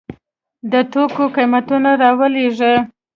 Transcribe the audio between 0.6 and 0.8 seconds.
د